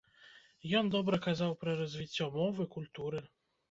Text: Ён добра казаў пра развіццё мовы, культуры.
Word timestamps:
Ён 0.79 0.89
добра 0.95 1.21
казаў 1.27 1.51
пра 1.61 1.79
развіццё 1.85 2.31
мовы, 2.43 2.71
культуры. 2.77 3.27